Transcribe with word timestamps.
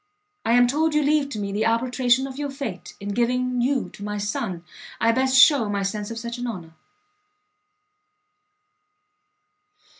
I 0.43 0.53
am 0.53 0.65
told 0.65 0.95
you 0.95 1.03
leave 1.03 1.29
to 1.29 1.37
me 1.37 1.51
the 1.51 1.67
arbitration 1.67 2.25
of 2.25 2.39
your 2.39 2.49
fate, 2.49 2.95
in 2.99 3.09
giving 3.09 3.61
you 3.61 3.89
to 3.91 4.03
my 4.03 4.17
son, 4.17 4.63
I 4.99 5.11
best 5.11 5.37
shew 5.37 5.69
my 5.69 5.83
sense 5.83 6.09
of 6.09 6.17
such 6.17 6.39
an 6.39 6.47
honour. 6.47 6.73